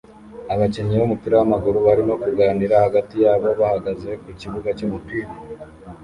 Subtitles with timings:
[0.53, 5.29] Abakinnyi b'umupira w'amaguru barimo kuganira hagati yabo bahagaze ku kibuga cy'umupira